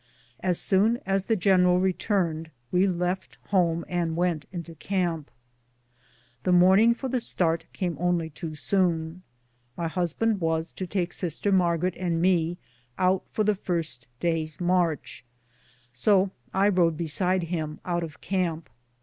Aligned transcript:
As 0.39 0.57
soon 0.59 0.97
as 1.05 1.25
the 1.25 1.35
general 1.35 1.79
returned 1.79 2.49
we 2.71 2.87
left 2.87 3.37
home 3.49 3.85
and 3.87 4.15
went 4.15 4.47
into 4.51 4.73
camp. 4.73 5.29
The 6.41 6.51
morning 6.51 6.95
for 6.95 7.07
the 7.07 7.21
start 7.21 7.67
came 7.71 7.97
only 7.99 8.31
too 8.31 8.55
soon. 8.55 9.21
My 9.77 9.87
husband 9.87 10.41
was 10.41 10.71
to 10.71 10.87
take 10.87 11.13
Sister 11.13 11.51
Margaret 11.51 11.93
and 11.97 12.19
me 12.19 12.57
out 12.97 13.25
for 13.31 13.43
the 13.43 13.53
first 13.53 14.07
day's 14.19 14.59
march, 14.59 15.23
so 15.93 16.31
I 16.51 16.69
rode 16.69 16.97
beside 16.97 17.43
him 17.43 17.79
out 17.85 18.01
of 18.03 18.21
camp. 18.21 18.71